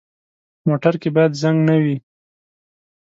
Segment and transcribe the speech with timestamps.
[0.67, 1.95] موټر کې باید زنګ نه وي.